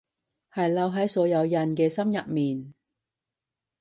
[0.51, 2.73] 係留喺所有人嘅心入面